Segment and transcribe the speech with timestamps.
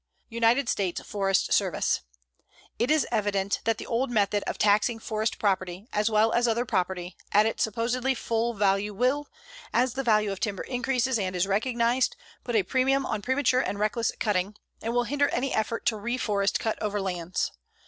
[0.29, 2.01] UNITED STATES FOREST SERVICE:
[2.79, 6.65] It is evident that the old method of taxing forest property, as well as other
[6.65, 9.27] property, at its supposedly full value will,
[9.71, 13.77] as the value of timber increases and is recognized, put a premium on premature and
[13.77, 17.51] reckless cutting, and will hinder any effort to reforest cut over lands.